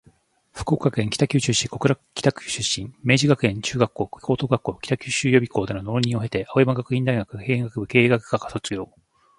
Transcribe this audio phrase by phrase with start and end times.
[0.51, 2.91] 福岡県北九州市小倉北区出身。
[3.03, 8.89] 明治学園中学校・高等学校、北九州予備校（北予備）での浪人を経て、青山学院大学経営学部経営学科卒業